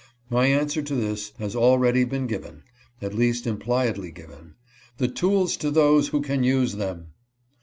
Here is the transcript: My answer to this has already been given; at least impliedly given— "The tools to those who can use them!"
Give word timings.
My 0.31 0.47
answer 0.47 0.81
to 0.81 0.95
this 0.95 1.31
has 1.37 1.55
already 1.55 2.05
been 2.05 2.25
given; 2.25 2.63
at 3.03 3.13
least 3.13 3.45
impliedly 3.45 4.09
given— 4.09 4.55
"The 4.97 5.07
tools 5.07 5.55
to 5.57 5.69
those 5.69 6.07
who 6.07 6.21
can 6.23 6.43
use 6.43 6.73
them!" 6.73 7.09